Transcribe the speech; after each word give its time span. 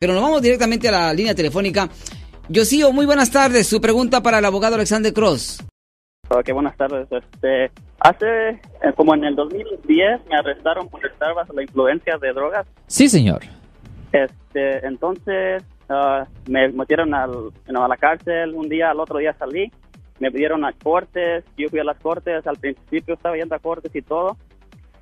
Pero 0.00 0.14
nos 0.14 0.22
vamos 0.22 0.40
directamente 0.40 0.88
a 0.88 0.92
la 0.92 1.12
línea 1.12 1.34
telefónica. 1.34 1.86
Yosío, 2.48 2.90
muy 2.90 3.04
buenas 3.04 3.30
tardes. 3.30 3.66
Su 3.66 3.82
pregunta 3.82 4.22
para 4.22 4.38
el 4.38 4.44
abogado 4.46 4.76
Alexander 4.76 5.12
Cross. 5.12 5.62
Ok, 6.30 6.52
buenas 6.54 6.74
tardes. 6.78 7.06
Este, 7.12 7.70
hace, 7.98 8.48
eh, 8.48 8.92
como 8.96 9.14
en 9.14 9.24
el 9.24 9.36
2010, 9.36 10.22
me 10.26 10.36
arrestaron 10.38 10.88
por 10.88 11.04
estar 11.04 11.34
bajo 11.34 11.52
la 11.52 11.64
influencia 11.64 12.16
de 12.16 12.32
drogas. 12.32 12.66
Sí, 12.86 13.10
señor. 13.10 13.42
Este, 14.10 14.86
entonces, 14.86 15.62
ah, 15.90 16.26
me 16.48 16.68
metieron 16.70 17.12
al, 17.12 17.52
a 17.66 17.86
la 17.86 17.96
cárcel 17.98 18.54
un 18.54 18.70
día, 18.70 18.92
al 18.92 19.00
otro 19.00 19.18
día 19.18 19.36
salí. 19.38 19.70
Me 20.18 20.30
pidieron 20.30 20.64
a 20.64 20.72
cortes, 20.72 21.44
yo 21.58 21.68
fui 21.68 21.78
a 21.78 21.84
las 21.84 21.98
cortes, 21.98 22.46
al 22.46 22.56
principio 22.56 23.16
estaba 23.16 23.36
yendo 23.36 23.54
a 23.54 23.58
cortes 23.58 23.94
y 23.94 24.00
todo. 24.00 24.38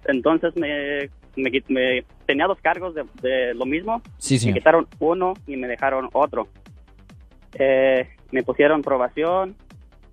Entonces 0.07 0.57
me 0.57 1.09
me, 1.39 2.05
tenía 2.29 2.47
dos 2.47 2.61
cargos 2.61 2.95
de, 2.95 3.55
lo 3.55 3.65
mismo. 3.65 4.03
Sí, 4.19 4.39
Me 4.47 4.53
quitaron 4.53 4.87
uno 4.99 5.33
y 5.47 5.57
me 5.57 5.67
dejaron 5.67 6.11
otro. 6.13 6.47
Eh, 7.59 8.07
me 8.31 8.43
pusieron 8.43 8.83
probación, 8.83 9.57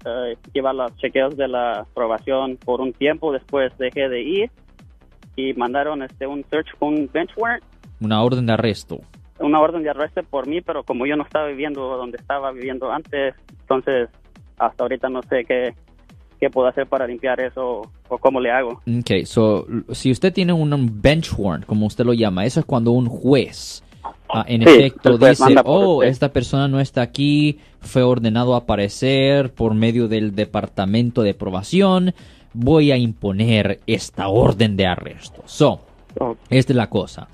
eh, 0.06 0.38
lleva 0.54 0.72
los 0.72 0.96
chequeos 0.96 1.36
de 1.36 1.50
la 1.50 1.82
aprobación 1.82 2.56
por 2.56 2.80
un 2.80 2.94
tiempo, 2.94 3.34
después 3.34 3.78
dejé 3.78 4.08
de 4.08 4.22
ir 4.22 4.52
y 5.36 5.54
mandaron 5.56 6.04
este 6.04 6.26
un 6.26 6.46
search, 6.50 6.70
un 6.80 7.10
bench 7.12 7.32
warrant. 7.36 7.64
Una 8.00 8.24
orden 8.24 8.46
de 8.46 8.54
arresto. 8.54 9.02
Una 9.40 9.60
orden 9.60 9.84
de 9.84 9.90
arresto 9.90 10.24
por 10.24 10.48
mí, 10.48 10.62
pero 10.62 10.84
como 10.84 11.06
yo 11.06 11.18
no 11.18 11.24
estaba 11.24 11.48
viviendo 11.48 11.98
donde 11.98 12.18
estaba 12.18 12.54
viviendo 12.54 12.94
antes, 12.94 13.36
entonces 13.60 14.10
hasta 14.58 14.84
ahorita 14.86 15.10
no 15.10 15.22
sé 15.24 15.44
qué, 15.44 15.76
qué 16.46 16.52
puedo 16.52 16.68
hacer 16.68 16.86
para 16.86 17.08
limpiar 17.08 17.40
eso 17.40 17.82
o 18.08 18.18
cómo 18.20 18.40
le 18.40 18.52
hago. 18.52 18.82
Ok, 19.00 19.26
so, 19.26 19.66
si 19.92 20.12
usted 20.12 20.32
tiene 20.32 20.54
un 20.54 21.02
bench 21.02 21.34
warrant, 21.36 21.66
como 21.66 21.88
usted 21.88 22.06
lo 22.06 22.14
llama, 22.14 22.46
eso 22.46 22.60
es 22.60 22.66
cuando 22.68 22.92
un 22.92 23.08
juez 23.08 23.84
ah, 24.30 24.46
en 24.48 24.62
efecto 24.62 25.18
dice, 25.18 25.56
oh, 25.66 26.04
esta 26.04 26.30
persona 26.32 26.68
no 26.68 26.80
está 26.80 27.02
aquí, 27.02 27.58
fue 27.82 28.04
ordenado 28.04 28.54
a 28.54 28.60
aparecer 28.60 29.54
por 29.54 29.74
medio 29.74 30.08
del 30.08 30.36
departamento 30.36 31.24
de 31.24 31.32
aprobación, 31.32 32.14
voy 32.54 32.92
a 32.92 32.98
imponer 32.98 33.80
esta 33.88 34.28
orden 34.28 34.78
de 34.78 34.86
arresto. 34.86 35.42
So, 35.46 35.80
esta 36.52 36.74
es 36.74 36.78
la 36.78 36.90
cosa. 36.90 37.28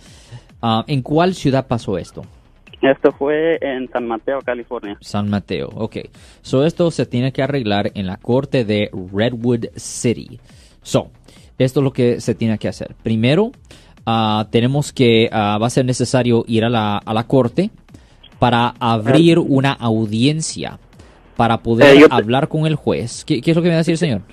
Ah, 0.61 0.85
¿En 0.87 1.01
cuál 1.01 1.33
ciudad 1.33 1.67
pasó 1.67 1.97
esto? 1.97 2.23
Esto 2.81 3.11
fue 3.11 3.59
en 3.61 3.89
San 3.91 4.07
Mateo, 4.07 4.39
California. 4.41 4.97
San 5.01 5.29
Mateo, 5.29 5.69
ok. 5.75 5.97
So, 6.41 6.65
esto 6.65 6.89
se 6.89 7.05
tiene 7.05 7.31
que 7.31 7.43
arreglar 7.43 7.91
en 7.93 8.07
la 8.07 8.17
corte 8.17 8.65
de 8.65 8.89
Redwood 9.13 9.65
City. 9.75 10.39
So, 10.81 11.11
esto 11.59 11.79
es 11.79 11.83
lo 11.83 11.93
que 11.93 12.19
se 12.21 12.33
tiene 12.33 12.57
que 12.57 12.67
hacer. 12.67 12.95
Primero, 13.03 13.51
ah, 14.05 14.47
tenemos 14.49 14.91
que, 14.91 15.29
ah, 15.31 15.59
va 15.61 15.67
a 15.67 15.69
ser 15.69 15.85
necesario 15.85 16.43
ir 16.47 16.65
a 16.65 16.69
la, 16.69 16.97
a 16.97 17.13
la 17.13 17.27
corte 17.27 17.69
para 18.39 18.73
abrir 18.79 19.37
una 19.37 19.73
audiencia, 19.73 20.79
para 21.37 21.59
poder 21.59 21.97
eh, 21.97 22.07
hablar 22.09 22.47
con 22.47 22.65
el 22.65 22.73
juez. 22.73 23.23
¿Qué, 23.23 23.41
¿Qué, 23.41 23.51
es 23.51 23.55
lo 23.55 23.61
que 23.61 23.67
me 23.67 23.75
va 23.75 23.77
a 23.77 23.85
decir, 23.85 23.99
señor? 23.99 24.23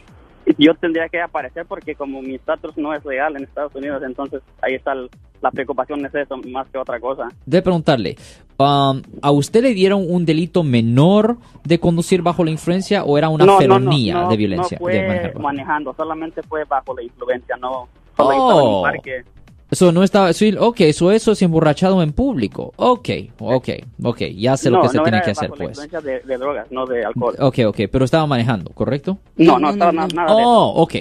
Yo 0.57 0.75
tendría 0.75 1.09
que 1.09 1.21
aparecer 1.21 1.67
porque 1.67 1.95
como 1.95 2.23
mi 2.23 2.37
estatus 2.37 2.77
no 2.77 2.95
es 2.95 3.05
legal 3.05 3.37
en 3.37 3.45
Estados 3.45 3.75
Unidos, 3.75 4.03
entonces 4.05 4.43
ahí 4.63 4.75
está 4.75 4.95
la 5.41 5.51
preocupación 5.51 6.05
es 6.05 6.15
eso 6.15 6.37
más 6.49 6.69
que 6.69 6.79
otra 6.79 6.99
cosa. 6.99 7.29
De 7.47 7.63
preguntarle, 7.63 8.17
um, 8.59 9.03
¿a 9.23 9.31
usted 9.31 9.63
le 9.63 9.75
dieron 9.75 10.05
un 10.09 10.25
delito 10.25 10.65
menor 10.65 11.37
de 11.65 11.79
conducir 11.79 12.23
bajo 12.23 12.45
la 12.45 12.51
influencia 12.51 13.05
o 13.05 13.17
era 13.19 13.29
una 13.29 13.59
felonía 13.59 14.27
de 14.29 14.37
violencia? 14.37 14.79
No 14.81 14.87
fue 14.87 15.33
manejando, 15.39 15.95
solamente 15.95 16.43
fue 16.43 16.65
bajo 16.65 16.95
la 16.95 17.03
influencia, 17.03 17.57
no 17.57 17.89
solo 18.17 18.85
en 18.87 18.93
parque. 18.93 19.25
Eso 19.71 19.93
no 19.93 20.03
estaba, 20.03 20.31
ok, 20.61 20.81
eso, 20.81 21.13
eso 21.13 21.33
es 21.33 21.43
emborrachado 21.43 22.03
en 22.03 22.13
público. 22.13 22.73
Ok, 22.77 23.11
ok, 23.39 23.69
ok, 24.03 24.23
ya 24.35 24.57
sé 24.57 24.71
lo 24.71 24.81
que 24.81 24.89
se 24.89 24.99
tiene 24.99 25.21
que 25.21 25.33
hacer, 25.33 25.51
pues. 25.51 25.77
De, 25.77 26.21
de, 26.21 26.39
drogas, 26.39 26.67
no 26.71 26.87
de 26.87 27.05
alcohol. 27.05 27.35
Ok, 27.39 27.59
ok, 27.67 27.81
pero 27.93 28.07
estaba 28.07 28.27
manejando, 28.27 28.71
¿correcto? 28.71 29.19
No, 29.37 29.59
no, 29.59 29.69
estaba 29.69 29.93
nada, 29.93 30.09
nada 30.15 30.35
Oh, 30.35 30.73
ok. 30.83 30.95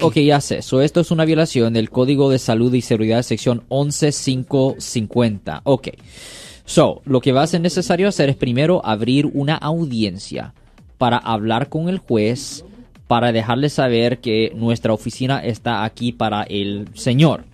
ok, 0.00 0.16
ya 0.16 0.40
sé. 0.40 0.62
So, 0.62 0.80
esto 0.80 1.00
es 1.00 1.12
una 1.12 1.24
violación 1.24 1.72
del 1.72 1.88
Código 1.88 2.30
de 2.30 2.40
Salud 2.40 2.74
y 2.74 2.80
Seguridad 2.80 3.22
sección 3.22 3.62
11550. 3.68 5.60
Ok. 5.62 5.90
So, 6.64 7.00
lo 7.04 7.20
que 7.20 7.30
va 7.30 7.42
a 7.42 7.46
ser 7.46 7.60
necesario 7.60 8.08
hacer 8.08 8.28
es 8.28 8.34
primero 8.36 8.84
abrir 8.84 9.26
una 9.26 9.54
audiencia 9.54 10.52
para 10.98 11.18
hablar 11.18 11.68
con 11.68 11.88
el 11.88 11.98
juez, 11.98 12.64
para 13.06 13.30
dejarle 13.30 13.68
saber 13.68 14.18
que 14.18 14.50
nuestra 14.56 14.92
oficina 14.92 15.38
está 15.44 15.84
aquí 15.84 16.10
para 16.10 16.42
el 16.42 16.88
señor 16.94 17.44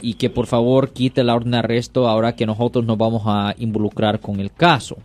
y 0.00 0.14
que 0.14 0.30
por 0.30 0.46
favor 0.46 0.92
quite 0.92 1.24
la 1.24 1.34
orden 1.34 1.52
de 1.52 1.58
arresto 1.58 2.08
ahora 2.08 2.34
que 2.34 2.46
nosotros 2.46 2.84
nos 2.84 2.98
vamos 2.98 3.22
a 3.26 3.54
involucrar 3.58 4.20
con 4.20 4.40
el 4.40 4.52
caso. 4.52 4.96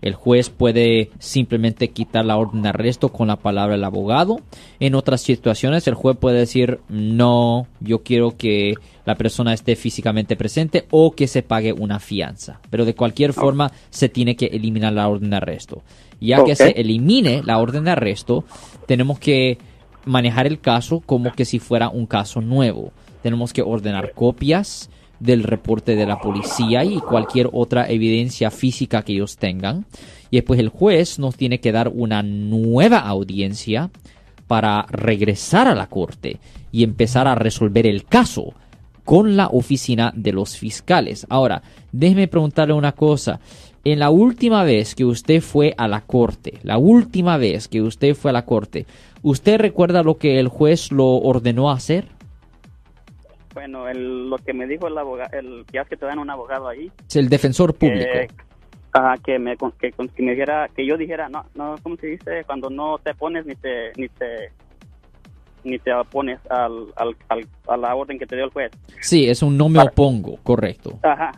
El 0.00 0.14
juez 0.14 0.48
puede 0.48 1.10
simplemente 1.18 1.88
quitar 1.88 2.24
la 2.24 2.36
orden 2.36 2.62
de 2.62 2.68
arresto 2.68 3.08
con 3.08 3.28
la 3.28 3.36
palabra 3.36 3.74
del 3.74 3.84
abogado. 3.84 4.40
En 4.78 4.94
otras 4.94 5.20
situaciones 5.20 5.88
el 5.88 5.94
juez 5.94 6.16
puede 6.16 6.38
decir 6.38 6.80
no, 6.88 7.66
yo 7.80 8.02
quiero 8.02 8.36
que 8.36 8.74
la 9.04 9.16
persona 9.16 9.52
esté 9.52 9.74
físicamente 9.74 10.36
presente 10.36 10.86
o 10.90 11.12
que 11.12 11.26
se 11.26 11.42
pague 11.42 11.72
una 11.72 11.98
fianza. 11.98 12.60
Pero 12.70 12.84
de 12.84 12.94
cualquier 12.94 13.32
forma 13.32 13.72
se 13.90 14.08
tiene 14.08 14.36
que 14.36 14.46
eliminar 14.46 14.92
la 14.92 15.08
orden 15.08 15.30
de 15.30 15.36
arresto. 15.36 15.82
Ya 16.20 16.44
que 16.44 16.56
se 16.56 16.70
elimine 16.70 17.42
la 17.44 17.58
orden 17.58 17.84
de 17.84 17.92
arresto, 17.92 18.44
tenemos 18.86 19.18
que 19.18 19.58
manejar 20.04 20.46
el 20.46 20.60
caso 20.60 21.00
como 21.00 21.32
que 21.32 21.44
si 21.44 21.58
fuera 21.58 21.88
un 21.88 22.06
caso 22.06 22.40
nuevo 22.40 22.92
tenemos 23.22 23.52
que 23.52 23.62
ordenar 23.62 24.12
copias 24.12 24.90
del 25.20 25.42
reporte 25.42 25.96
de 25.96 26.06
la 26.06 26.20
policía 26.20 26.84
y 26.84 26.98
cualquier 27.00 27.48
otra 27.52 27.88
evidencia 27.88 28.50
física 28.50 29.02
que 29.02 29.14
ellos 29.14 29.36
tengan. 29.36 29.86
Y 30.30 30.36
después 30.36 30.60
el 30.60 30.68
juez 30.68 31.18
nos 31.18 31.36
tiene 31.36 31.60
que 31.60 31.72
dar 31.72 31.88
una 31.88 32.22
nueva 32.22 32.98
audiencia 33.00 33.90
para 34.46 34.86
regresar 34.90 35.68
a 35.68 35.74
la 35.74 35.88
corte 35.88 36.38
y 36.72 36.84
empezar 36.84 37.26
a 37.26 37.34
resolver 37.34 37.86
el 37.86 38.04
caso 38.04 38.54
con 39.04 39.36
la 39.36 39.46
oficina 39.46 40.12
de 40.14 40.32
los 40.32 40.56
fiscales. 40.56 41.26
Ahora, 41.30 41.62
déjeme 41.92 42.28
preguntarle 42.28 42.74
una 42.74 42.92
cosa. 42.92 43.40
En 43.84 44.00
la 44.00 44.10
última 44.10 44.64
vez 44.64 44.94
que 44.94 45.04
usted 45.04 45.40
fue 45.40 45.74
a 45.78 45.88
la 45.88 46.02
corte, 46.02 46.58
la 46.62 46.76
última 46.76 47.38
vez 47.38 47.68
que 47.68 47.80
usted 47.80 48.14
fue 48.14 48.30
a 48.30 48.34
la 48.34 48.44
corte, 48.44 48.86
¿usted 49.22 49.58
recuerda 49.58 50.02
lo 50.02 50.18
que 50.18 50.38
el 50.38 50.48
juez 50.48 50.92
lo 50.92 51.06
ordenó 51.06 51.70
hacer? 51.70 52.17
Bueno, 53.58 53.88
el, 53.88 54.30
lo 54.30 54.38
que 54.38 54.52
me 54.52 54.68
dijo 54.68 54.86
el 54.86 54.96
abogado, 54.96 55.36
el 55.36 55.66
que 55.66 55.82
que 55.90 55.96
te 55.96 56.06
dan 56.06 56.20
un 56.20 56.30
abogado 56.30 56.68
ahí. 56.68 56.92
Es 57.08 57.16
el 57.16 57.28
defensor 57.28 57.74
público. 57.74 58.08
que 59.24 59.38
me 59.40 59.56
que, 59.56 59.90
que, 59.90 60.22
me 60.22 60.30
dijera, 60.30 60.68
que 60.76 60.86
yo 60.86 60.96
dijera, 60.96 61.28
no, 61.28 61.44
no, 61.56 61.74
¿cómo 61.82 61.96
se 61.96 62.06
dice? 62.06 62.44
Cuando 62.46 62.70
no 62.70 62.98
te 62.98 63.14
pones 63.14 63.46
ni 63.46 63.56
te 63.56 63.90
ni 63.96 64.08
te 64.10 64.52
ni 65.64 65.76
te 65.80 65.92
opones 65.92 66.38
al, 66.48 66.86
al, 66.94 67.16
a 67.66 67.76
la 67.76 67.96
orden 67.96 68.16
que 68.16 68.26
te 68.26 68.36
dio 68.36 68.44
el 68.44 68.52
juez. 68.52 68.70
Sí, 69.00 69.28
es 69.28 69.42
un 69.42 69.58
no 69.58 69.68
me 69.68 69.82
opongo, 69.82 70.38
correcto. 70.44 70.96
Ajá, 71.02 71.32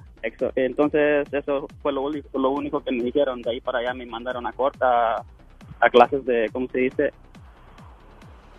entonces 0.56 1.26
eso 1.32 1.68
fue 1.80 1.90
lo, 1.90 2.06
lo 2.10 2.50
único 2.50 2.80
que 2.80 2.92
me 2.92 3.02
dijeron. 3.02 3.40
De 3.40 3.52
ahí 3.52 3.62
para 3.62 3.78
allá 3.78 3.94
me 3.94 4.04
mandaron 4.04 4.46
a 4.46 4.52
corta 4.52 5.24
a 5.80 5.88
clases 5.90 6.22
de, 6.26 6.50
¿cómo 6.52 6.68
se 6.68 6.80
dice? 6.80 7.14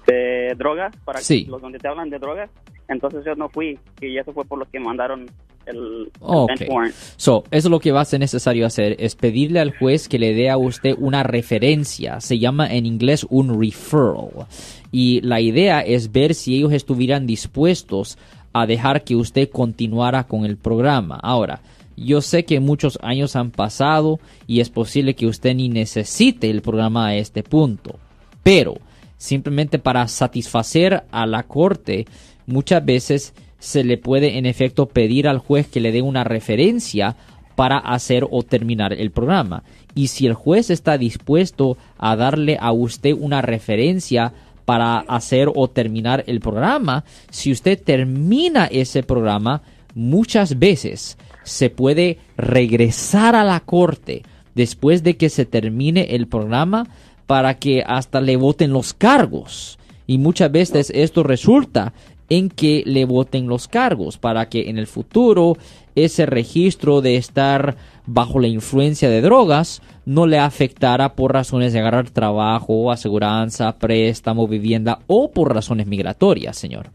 De 0.08 0.56
drogas, 0.58 0.96
para 1.06 1.20
los 1.20 1.62
donde 1.62 1.78
te 1.78 1.88
hablan 1.88 2.10
de 2.10 2.18
drogas. 2.18 2.50
Entonces 2.91 3.24
yo 3.25 3.35
no 3.35 3.47
fui 3.50 3.79
y 4.02 4.18
eso 4.18 4.34
fue 4.34 4.44
por 4.46 4.59
lo 4.59 4.66
que 4.66 4.79
mandaron 4.79 5.25
el, 5.66 6.12
warrant. 6.19 6.94
So, 7.16 7.44
eso 7.52 7.68
es 7.68 7.72
lo 7.72 7.79
que 7.79 7.91
va 7.91 8.02
a 8.02 8.06
ser 8.06 8.19
necesario 8.19 8.66
hacer, 8.66 8.97
es 9.00 9.16
pedirle 9.16 9.59
al 9.59 9.78
juez 9.78 10.09
que 10.09 10.19
le 10.19 10.34
dé 10.34 10.50
a 10.50 10.57
usted 10.57 10.96
una 10.97 11.24
referencia. 11.24 12.19
Se 12.19 12.38
llama 12.38 12.68
en 12.68 12.85
inglés 12.85 13.25
un 13.30 13.59
referral. 13.59 14.47
Y 14.91 15.22
la 15.22 15.40
idea 15.40 15.80
es 15.80 16.12
ver 16.12 16.34
si 16.34 16.56
ellos 16.56 16.74
estuvieran 16.74 17.25
dispuestos 17.25 18.18
a 18.51 18.66
dejar 18.66 19.03
que 19.03 19.16
usted 19.16 19.50
continuara 19.50 20.25
con 20.25 20.44
el 20.44 20.57
programa. 20.57 21.18
Ahora, 21.24 21.62
yo 21.96 22.19
sé 22.19 22.44
que 22.44 22.59
muchos 22.59 23.00
años 23.01 23.36
han 23.38 23.51
pasado 23.51 24.19
y 24.48 24.60
es 24.60 24.69
posible 24.69 25.13
que 25.13 25.27
usted 25.27 25.56
ni 25.56 25.69
necesite 25.69 26.50
el 26.50 26.62
programa 26.62 27.07
a 27.07 27.16
este 27.16 27.44
punto. 27.44 28.00
Pero, 28.44 28.75
simplemente 29.18 29.77
para 29.77 30.07
satisfacer 30.07 31.04
a 31.12 31.25
la 31.25 31.44
corte, 31.44 32.07
muchas 32.51 32.83
veces 32.86 33.33
se 33.59 33.83
le 33.83 33.98
puede 33.98 34.38
en 34.38 34.45
efecto 34.45 34.88
pedir 34.88 35.27
al 35.27 35.38
juez 35.38 35.68
que 35.68 35.80
le 35.80 35.92
dé 35.92 36.01
una 36.01 36.24
referencia 36.24 37.15
para 37.56 37.77
hacer 37.77 38.25
o 38.30 38.44
terminar 38.44 38.94
el 38.94 39.12
programa. 39.12 39.63
Y 39.94 40.07
si 40.07 40.25
el 40.25 40.33
juez 40.33 40.69
está 40.69 40.98
dispuesto 40.98 41.77
a 41.98 42.15
darle 42.15 42.57
a 42.59 42.71
usted 42.71 43.13
una 43.18 43.42
referencia 43.42 44.33
para 44.65 45.00
hacer 45.00 45.50
o 45.53 45.69
terminar 45.69 46.24
el 46.27 46.39
programa, 46.39 47.03
si 47.30 47.51
usted 47.51 47.80
termina 47.81 48.65
ese 48.65 49.04
programa, 49.04 49.62
muchas 49.94 50.57
veces 50.57 51.18
se 51.44 51.69
puede 51.69 52.19
regresar 52.38 53.36
a 53.36 53.44
la 53.44 53.59
corte 53.59 54.24
después 54.56 55.04
de 55.04 55.18
que 55.18 55.30
se 55.30 55.45
termine 55.45 56.15
el 56.15 56.27
programa 56.27 56.88
para 57.27 57.59
que 57.59 57.83
hasta 57.86 58.21
le 58.21 58.38
voten 58.38 58.74
los 58.74 58.94
cargos. 58.94 59.77
Y 60.07 60.18
muchas 60.18 60.51
veces 60.51 60.92
esto 60.94 61.24
resulta 61.24 61.94
en 62.31 62.48
que 62.48 62.81
le 62.86 63.04
voten 63.04 63.48
los 63.50 63.68
cargos 63.68 64.18
para 64.18 64.48
que 64.48 64.69
en 64.69 64.78
el 64.78 64.88
futuro 64.88 65.57
ese 65.95 66.25
registro 66.25 67.01
de 67.01 67.18
estar 67.18 67.75
bajo 68.06 68.39
la 68.39 68.48
influencia 68.48 69.10
de 69.10 69.19
drogas 69.22 69.81
no 70.06 70.25
le 70.28 70.39
afectara 70.39 71.13
por 71.13 71.33
razones 71.33 71.74
de 71.74 71.80
agarrar 71.80 72.10
trabajo, 72.10 72.89
aseguranza, 72.89 73.78
préstamo, 73.78 74.48
vivienda 74.48 75.00
o 75.07 75.30
por 75.30 75.54
razones 75.54 75.88
migratorias, 75.88 76.57
señor. 76.57 76.88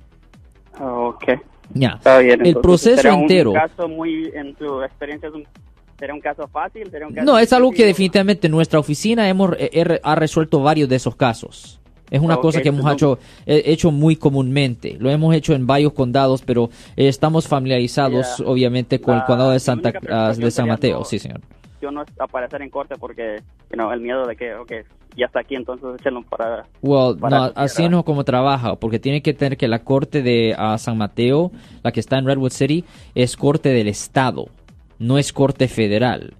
Ok. 0.80 1.24
Ya. 1.74 1.96
Está 1.98 2.18
bien. 2.20 2.46
El 2.46 2.56
proceso 2.56 3.02
¿será 3.02 3.14
entero. 3.14 3.50
Un 3.50 3.56
caso 3.58 3.88
muy, 3.88 4.30
en 4.34 4.54
tu 4.54 4.80
experiencia, 4.82 5.28
es 5.28 5.34
un- 5.34 5.44
¿será 5.98 6.14
un 6.14 6.20
caso 6.20 6.48
fácil? 6.48 6.90
¿Será 6.90 7.08
un 7.08 7.12
caso 7.14 7.26
No, 7.26 7.38
es 7.38 7.52
algo 7.52 7.72
que 7.72 7.84
definitivamente 7.84 8.48
nuestra 8.48 8.78
oficina 8.78 9.28
hemos 9.28 9.50
eh, 9.58 10.00
ha 10.02 10.14
resuelto 10.14 10.60
varios 10.62 10.88
de 10.88 10.96
esos 10.96 11.14
casos. 11.14 11.78
Es 12.10 12.20
una 12.20 12.36
Ok, 12.36 12.42
cosa 12.42 12.60
que 12.62 12.68
hemos 12.68 12.90
hecho, 12.92 13.18
eh, 13.46 13.62
hecho 13.66 13.90
muy 13.90 14.16
comúnmente. 14.16 14.96
Lo 14.98 15.10
hemos 15.10 15.34
hecho 15.34 15.54
en 15.54 15.66
varios 15.66 15.92
condados, 15.92 16.42
pero 16.42 16.70
eh, 16.96 17.08
estamos 17.08 17.48
familiarizados, 17.48 18.40
obviamente, 18.40 19.00
con 19.00 19.16
el 19.16 19.24
condado 19.24 19.50
de 19.50 19.60
Santa 19.60 19.92
ah, 20.08 20.32
de 20.36 20.50
San 20.50 20.68
Mateo. 20.68 20.98
no- 21.00 21.04
Sí, 21.04 21.18
señor. 21.18 21.40
Yo 21.80 21.90
no 21.90 22.04
aparecer 22.18 22.62
en 22.62 22.70
corte 22.70 22.94
porque, 22.98 23.36
you 23.70 23.74
know, 23.74 23.92
el 23.92 24.00
miedo 24.00 24.26
de 24.26 24.34
que, 24.34 24.52
ya 25.16 25.26
está 25.26 25.40
aquí, 25.40 25.54
entonces 25.54 26.00
para... 26.28 26.66
Well, 26.82 27.16
para 27.18 27.38
no, 27.38 27.52
así 27.54 27.88
no 27.88 28.04
como 28.04 28.24
trabaja, 28.24 28.76
porque 28.76 28.98
tiene 28.98 29.22
que 29.22 29.34
tener 29.34 29.56
que 29.56 29.68
la 29.68 29.80
corte 29.80 30.22
de 30.22 30.54
ah, 30.56 30.78
San 30.78 30.96
Mateo, 30.98 31.52
la 31.82 31.92
que 31.92 32.00
está 32.00 32.18
en 32.18 32.26
Redwood 32.26 32.50
City, 32.50 32.84
es 33.14 33.36
corte 33.36 33.70
del 33.70 33.88
estado, 33.88 34.48
no 34.98 35.18
es 35.18 35.32
corte 35.32 35.68
federal, 35.68 36.34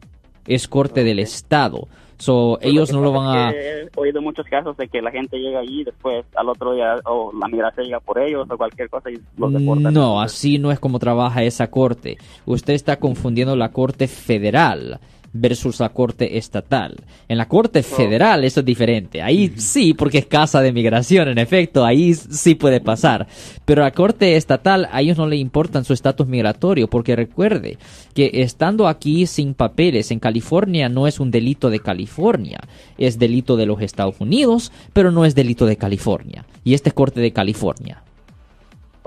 es 0.47 0.69
corte 0.69 1.05
del 1.05 1.19
estado. 1.19 1.89
So, 2.19 2.57
Pues 2.61 2.73
ellos 2.73 2.93
no 2.93 3.03
lo 3.03 3.13
van 3.13 3.37
a... 3.37 3.51
He 3.53 3.89
oído 3.95 4.23
muchos 4.23 4.47
casos 4.47 4.77
de 4.77 4.89
que 4.89 5.03
la 5.03 5.11
gente 5.11 5.37
llega 5.39 5.61
allí 5.61 5.83
y 5.83 5.85
después 5.85 6.25
al 6.35 6.49
otro 6.49 6.73
día, 6.73 6.97
o 7.05 7.31
la 7.39 7.47
migración 7.47 7.87
llega 7.87 8.01
por 8.01 8.19
ellos 8.19 8.47
o 8.51 8.57
cualquier 8.57 8.89
cosa 8.89 9.11
y 9.11 9.21
los 9.37 9.53
deportan. 9.53 9.93
No, 9.93 10.21
así 10.21 10.59
no 10.59 10.73
es 10.73 10.81
como 10.81 10.99
trabaja 10.99 11.43
esa 11.43 11.71
corte. 11.71 12.17
Usted 12.47 12.73
está 12.73 12.97
confundiendo 12.97 13.55
la 13.55 13.71
corte 13.71 14.09
federal 14.09 14.99
versus 15.41 15.81
la 15.81 15.91
corte 15.91 16.39
estatal. 16.39 16.97
En 17.29 17.39
la 17.39 17.49
corte 17.49 17.83
federal 17.83 18.45
eso 18.45 18.61
es 18.61 18.67
diferente. 18.67 19.23
Ahí 19.23 19.53
sí, 19.57 19.95
porque 19.95 20.19
es 20.19 20.27
casa 20.27 20.61
de 20.61 20.73
migración, 20.73 21.29
en 21.29 21.39
efecto, 21.39 21.85
ahí 21.85 22.15
sí 22.15 22.55
puede 22.55 22.81
pasar. 22.81 23.27
Pero 23.65 23.83
la 23.83 23.91
corte 23.91 24.37
estatal, 24.37 24.89
a 24.91 25.01
ellos 25.01 25.19
no 25.19 25.27
le 25.27 25.37
importan 25.37 25.85
su 25.85 25.93
estatus 25.93 26.27
migratorio, 26.27 26.89
porque 26.89 27.17
recuerde 27.17 27.79
que 28.15 28.31
estando 28.35 28.89
aquí 28.89 29.27
sin 29.27 29.55
papeles 29.55 30.11
en 30.11 30.21
California 30.21 30.89
no 30.89 31.07
es 31.07 31.21
un 31.21 31.31
delito 31.31 31.71
de 31.71 31.81
California, 31.81 32.61
es 32.99 33.19
delito 33.19 33.57
de 33.57 33.67
los 33.67 33.81
Estados 33.83 34.17
Unidos, 34.21 34.73
pero 34.93 35.11
no 35.11 35.25
es 35.25 35.35
delito 35.35 35.67
de 35.67 35.77
California. 35.77 36.45
Y 36.65 36.75
este 36.75 36.91
es 36.91 36.95
corte 36.95 37.21
de 37.21 37.33
California. 37.33 38.03